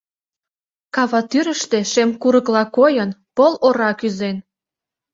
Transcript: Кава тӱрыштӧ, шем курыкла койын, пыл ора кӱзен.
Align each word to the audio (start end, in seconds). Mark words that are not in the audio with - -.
Кава 0.95 1.19
тӱрыштӧ, 1.29 1.79
шем 1.91 2.09
курыкла 2.21 2.63
койын, 2.75 3.09
пыл 3.35 3.53
ора 3.67 3.91
кӱзен. 3.99 4.37